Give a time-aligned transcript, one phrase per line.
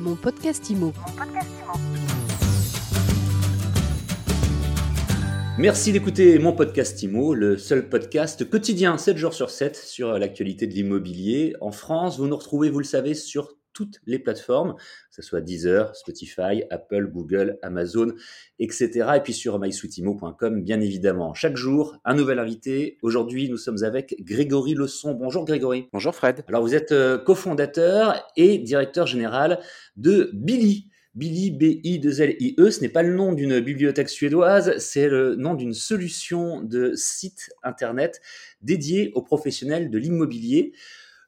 [0.00, 0.94] Mon podcast IMO.
[5.58, 10.66] Merci d'écouter mon podcast IMO, le seul podcast quotidien 7 jours sur 7 sur l'actualité
[10.66, 11.54] de l'immobilier.
[11.60, 15.40] En France, vous nous retrouvez, vous le savez, sur toutes les plateformes, que ce soit
[15.40, 18.12] Deezer, Spotify, Apple, Google, Amazon,
[18.58, 19.08] etc.
[19.16, 21.32] Et puis sur mysweetimo.com, bien évidemment.
[21.32, 22.98] Chaque jour, un nouvel invité.
[23.00, 25.14] Aujourd'hui, nous sommes avec Grégory Leçon.
[25.14, 25.88] Bonjour Grégory.
[25.94, 26.44] Bonjour Fred.
[26.46, 29.60] Alors vous êtes euh, cofondateur et directeur général
[29.96, 30.90] de Billy.
[31.14, 36.60] Billy, B-I-2-L-I-E, ce n'est pas le nom d'une bibliothèque suédoise, c'est le nom d'une solution
[36.62, 38.20] de site internet
[38.62, 40.72] dédié aux professionnels de l'immobilier.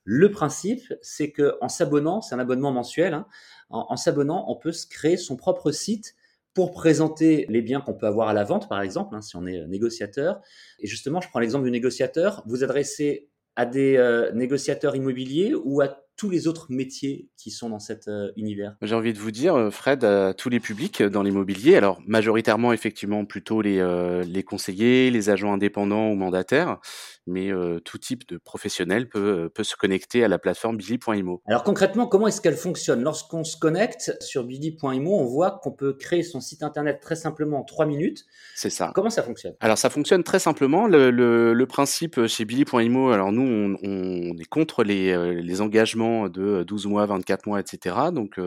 [0.04, 3.26] Le principe, c'est que en s'abonnant, c'est un abonnement mensuel, hein,
[3.70, 6.14] en, s'abonnant, on peut se créer son propre site
[6.54, 9.46] pour présenter les biens qu'on peut avoir à la vente, par exemple, hein, si on
[9.46, 10.42] est euh, négociateur.
[10.80, 12.42] Et justement, je prends l'exemple du négociateur.
[12.46, 17.70] Vous adressez à des euh, négociateurs immobiliers ou à tous les autres métiers qui sont
[17.70, 21.02] dans cet euh, univers J'ai envie de vous dire, euh, Fred, à tous les publics
[21.02, 26.78] dans l'immobilier, alors majoritairement effectivement plutôt les, euh, les conseillers, les agents indépendants ou mandataires,
[27.26, 27.50] mais
[27.84, 31.40] tout type de professionnel peut, peut se connecter à la plateforme Billy.imo.
[31.46, 33.02] Alors concrètement, comment est-ce qu'elle fonctionne?
[33.02, 37.60] Lorsqu'on se connecte sur Billy.imo, on voit qu'on peut créer son site internet très simplement
[37.60, 38.24] en 3 minutes.
[38.56, 38.90] C'est ça.
[38.94, 39.54] Comment ça fonctionne?
[39.60, 40.88] Alors ça fonctionne très simplement.
[40.88, 46.01] Le, le, le principe chez Billy.imo, alors nous on, on est contre les, les engagements
[46.28, 47.96] de 12 mois, 24 mois, etc.
[48.12, 48.38] Donc,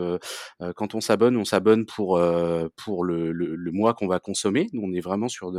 [0.76, 4.68] quand on s'abonne, on s'abonne pour le, mois qu'on va consommer.
[4.74, 5.52] on est vraiment sur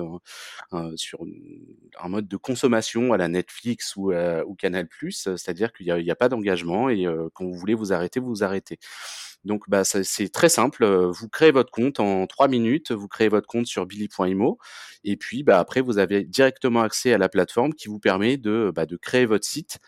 [0.72, 0.90] un,
[2.10, 4.88] mode de consommation à la Netflix ou, ou Canal+.
[5.10, 8.44] C'est-à-dire qu'il n'y a, a, pas d'engagement et quand vous voulez vous arrêter, vous vous
[8.44, 8.80] arrêtez.
[9.48, 13.48] Donc bah, c'est très simple, vous créez votre compte en trois minutes, vous créez votre
[13.48, 14.60] compte sur billy.imo
[15.04, 18.72] et puis bah, après vous avez directement accès à la plateforme qui vous permet de,
[18.76, 19.80] bah, créer votre site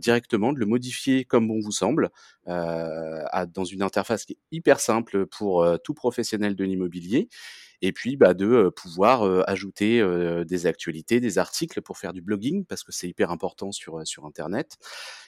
[0.00, 2.10] directement, de le modifier comme bon vous semble,
[2.46, 7.28] dans une interface qui est hyper simple pour tout professionnel de l'immobilier
[7.82, 10.02] et puis bah, de pouvoir ajouter
[10.46, 14.24] des actualités, des articles pour faire du blogging parce que c'est hyper important sur sur
[14.26, 14.78] internet,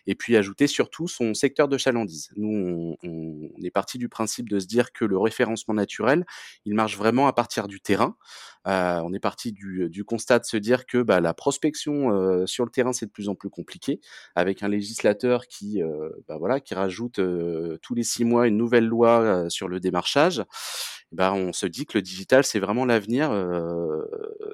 [0.07, 2.31] et puis ajouter surtout son secteur de chalandise.
[2.37, 3.09] Nous, on,
[3.57, 6.25] on est parti du principe de se dire que le référencement naturel,
[6.65, 8.17] il marche vraiment à partir du terrain.
[8.67, 12.47] Euh, on est parti du, du, constat de se dire que bah, la prospection euh,
[12.47, 14.01] sur le terrain c'est de plus en plus compliqué,
[14.35, 17.21] avec un législateur qui, euh, bah, voilà, qui rajoute
[17.83, 20.43] tous les six mois une nouvelle loi sur le démarchage.
[21.17, 24.03] Bah, on se dit que le digital, c'est vraiment l'avenir euh,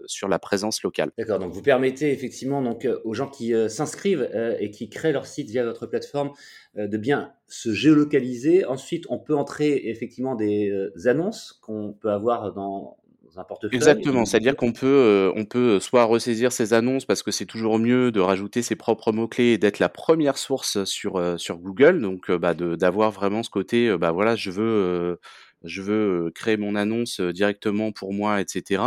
[0.07, 1.11] sur la présence locale.
[1.19, 4.31] D'accord, donc vous permettez effectivement donc, euh, aux gens qui euh, s'inscrivent
[4.61, 6.31] et qui créent leur site via votre plateforme
[6.77, 8.65] de bien se géolocaliser.
[8.65, 12.97] Ensuite, on peut entrer effectivement des annonces qu'on peut avoir dans,
[13.35, 13.77] un portefeuille.
[13.77, 18.13] Exactement, c'est-à-dire qu'on peut, on peut soit ressaisir ces annonces parce que c'est toujours mieux
[18.13, 22.55] de rajouter ses propres mots-clés et d'être la première source sur, sur Google, donc bah,
[22.55, 25.19] d'avoir vraiment ce côté, bah voilà, je veux
[25.65, 28.83] je veux créer mon annonce directement pour moi, etc.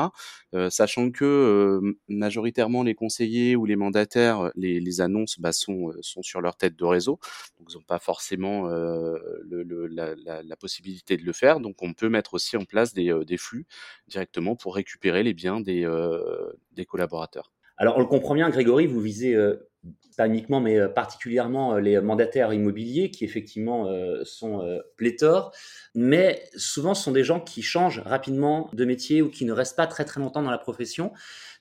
[0.69, 6.75] sachant que majoritairement les conseillers ou les mandataires, les, annonces bah, sont, sur leur tête
[6.75, 7.19] de réseau,
[7.59, 11.59] donc ils n'ont pas forcément la, possibilité de le faire.
[11.59, 13.65] Donc on peut mettre aussi en place des, flux
[14.07, 15.85] directement pour récupérer les biens des
[16.87, 17.51] collaborateurs.
[17.77, 19.35] Alors on le comprend bien, Grégory, vous visez
[20.15, 24.65] pas uniquement, mais euh, particulièrement euh, les mandataires immobiliers qui effectivement euh, sont
[24.97, 25.51] pléthores,
[25.93, 29.75] mais souvent ce sont des gens qui changent rapidement de métier ou qui ne restent
[29.75, 31.11] pas très très longtemps dans la profession.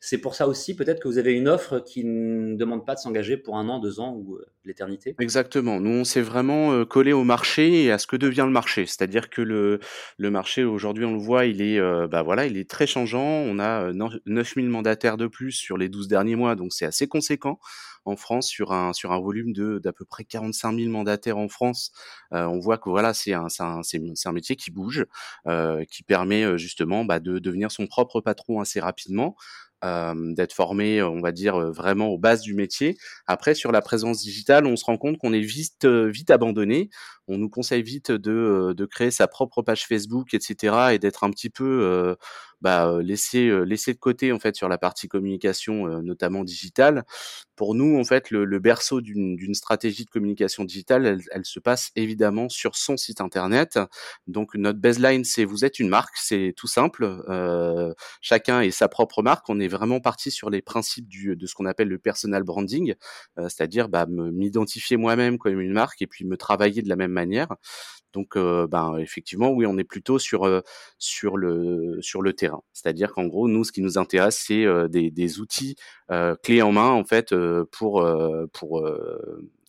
[0.00, 3.00] C'est pour ça aussi peut-être que vous avez une offre qui ne demande pas de
[3.00, 5.14] s'engager pour un an, deux ans ou l'éternité.
[5.18, 5.80] Exactement.
[5.80, 8.86] Nous, on s'est vraiment collé au marché et à ce que devient le marché.
[8.86, 9.80] C'est-à-dire que le,
[10.18, 13.24] le marché aujourd'hui, on le voit, il est, bah voilà, il est très changeant.
[13.24, 13.92] On a
[14.26, 17.58] 9000 mandataires de plus sur les 12 derniers mois, donc c'est assez conséquent
[18.04, 21.48] en France sur un sur un volume de d'à peu près 45 000 mandataires en
[21.48, 21.92] France.
[22.32, 23.80] Euh, on voit que voilà, c'est un c'est un,
[24.24, 25.06] un, métier qui bouge,
[25.46, 29.36] euh, qui permet euh, justement bah, de devenir son propre patron assez rapidement.
[29.84, 32.96] Euh, d'être formé, on va dire vraiment aux bases du métier.
[33.26, 36.88] Après, sur la présence digitale, on se rend compte qu'on est vite vite abandonné.
[37.28, 41.30] On nous conseille vite de, de créer sa propre page Facebook, etc., et d'être un
[41.30, 42.16] petit peu
[42.64, 47.04] bah, laisser laisser de côté en fait sur la partie communication, notamment digitale.
[47.56, 51.60] Pour nous, en fait, le, le berceau d'une stratégie de communication digitale, elle, elle, se
[51.60, 53.78] passe évidemment sur son site internet.
[54.26, 57.04] Donc notre baseline, c'est vous êtes une marque, c'est tout simple.
[57.28, 59.48] Euh, chacun est sa propre marque.
[59.48, 62.94] On est vraiment parti sur les principes du, de ce qu'on appelle le personal branding,
[63.38, 67.12] euh, c'est-à-dire bah, m'identifier moi-même comme une marque et puis me travailler de la même
[67.12, 67.48] manière.
[68.14, 70.62] Donc, ben, effectivement, oui, on est plutôt sur,
[70.98, 72.62] sur, le, sur le terrain.
[72.72, 75.76] C'est-à-dire qu'en gros, nous, ce qui nous intéresse, c'est des, des, outils
[76.42, 77.34] clés en main, en fait,
[77.72, 78.06] pour,
[78.52, 78.88] pour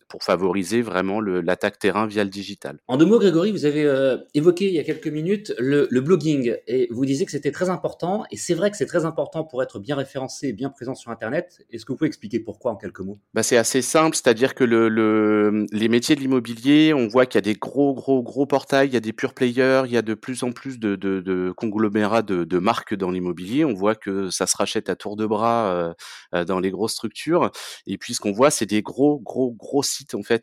[0.08, 2.78] pour favoriser vraiment l'attaque terrain via le digital.
[2.88, 6.00] En deux mots, Grégory, vous avez euh, évoqué il y a quelques minutes le, le
[6.00, 9.44] blogging et vous disiez que c'était très important et c'est vrai que c'est très important
[9.44, 11.64] pour être bien référencé et bien présent sur Internet.
[11.70, 13.18] Est-ce que vous pouvez expliquer pourquoi en quelques mots?
[13.34, 17.36] Bah, C'est assez simple, c'est-à-dire que le, le, les métiers de l'immobilier, on voit qu'il
[17.36, 19.96] y a des gros, gros, gros portails, il y a des pure players, il y
[19.96, 23.64] a de plus en plus de, de, de conglomérats de, de marques dans l'immobilier.
[23.64, 25.94] On voit que ça se rachète à tour de bras euh,
[26.34, 27.50] euh dans les grosses structures.
[27.86, 29.95] Et puis ce qu'on voit, c'est des gros, gros, gros sites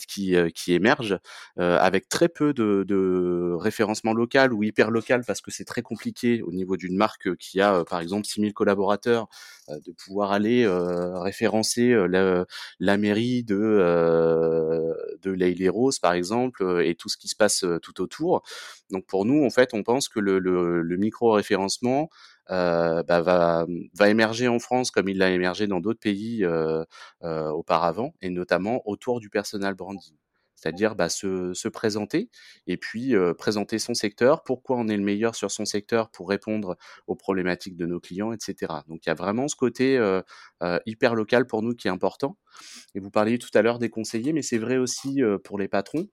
[0.08, 1.20] qui, euh, qui émergent
[1.60, 6.42] euh, avec très peu de, référencement local ou hyper local parce que c'est très compliqué
[6.42, 9.28] au niveau d'une marque qui a par exemple 6000 collaborateurs
[9.70, 11.96] de pouvoir aller référencer
[12.80, 13.56] la, mairie de
[15.22, 18.44] de l'Aïle Rose par exemple et tout ce qui se passe tout autour.
[18.94, 22.06] Donc pour nous, en fait, on pense que le, micro-référencement euh,
[22.50, 26.84] bah, va, émerger en France comme il l'a émergé dans d'autres pays euh,
[27.24, 30.16] euh, auparavant, et notamment autour du personal branding.
[30.64, 32.30] C'est-à-dire bah, se, se, présenter
[32.68, 36.30] et puis euh, présenter son secteur, pourquoi on est le meilleur sur son secteur pour
[36.30, 38.72] répondre aux problématiques de nos clients, etc.
[38.88, 40.22] Donc il y a vraiment ce côté euh,
[40.62, 42.38] euh, hyper local pour nous qui est important.
[42.96, 46.08] Et vous parliez tout à l'heure des conseillers, mais c'est vrai aussi pour les patrons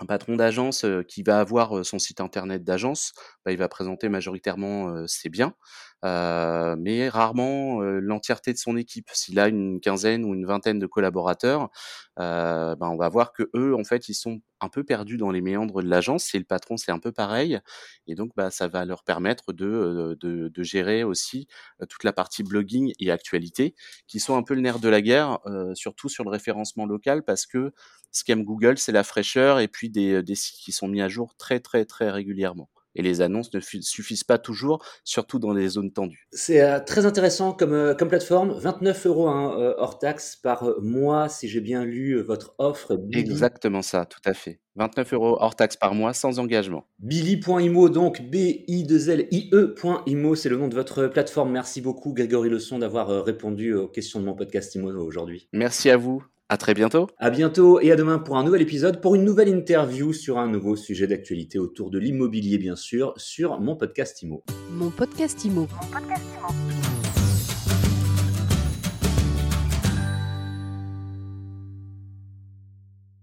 [0.00, 3.12] un patron d'agence qui va avoir son site internet d'agence,
[3.44, 5.54] bah, il va présenter majoritairement ses biens,
[6.02, 9.10] mais rarement l'entièreté de son équipe.
[9.12, 11.68] S'il a une quinzaine ou une vingtaine de collaborateurs,
[12.16, 15.40] bah, on va voir que eux, en fait, ils sont un peu perdus dans les
[15.40, 16.34] méandres de l'agence.
[16.34, 17.60] Et le patron, c'est un peu pareil.
[18.06, 21.48] Et donc, bah, ça va leur permettre de, gérer aussi
[21.88, 23.74] toute la partie blogging et actualité,
[24.06, 25.38] qui sont un peu le nerf de la guerre,
[25.74, 27.72] surtout sur le référencement local, parce que
[28.10, 31.34] ce qu'aime Google, c'est la fraîcheur et puis des sites qui sont mis à jour
[31.36, 35.92] très, très, très régulièrement et les annonces ne suffisent pas toujours, surtout dans les zones
[35.92, 36.26] tendues.
[36.32, 40.80] C'est euh, très intéressant comme, euh, comme plateforme, 29 euros hein, euh, hors taxe par
[40.80, 42.96] mois, si j'ai bien lu votre offre.
[42.96, 43.20] Billy.
[43.20, 44.60] Exactement ça, tout à fait.
[44.76, 46.88] 29 euros hors taxe par mois, sans engagement.
[46.98, 51.52] Billy.imo, donc B-I-2-L-I-E.imo, c'est le nom de votre plateforme.
[51.52, 55.48] Merci beaucoup, Grégory Leçon, d'avoir répondu aux questions de mon podcast IMO aujourd'hui.
[55.52, 56.24] Merci à vous.
[56.52, 57.08] À très bientôt.
[57.16, 60.48] À bientôt et à demain pour un nouvel épisode, pour une nouvelle interview sur un
[60.48, 64.44] nouveau sujet d'actualité autour de l'immobilier, bien sûr, sur mon podcast IMO.
[64.70, 65.62] Mon podcast IMO.
[65.62, 66.71] Mon podcast IMO.